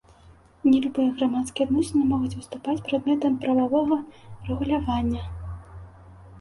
[0.69, 4.01] Не любыя грамадскія адносіны могуць выступаць прадметам прававога
[4.51, 5.21] рэгулявання.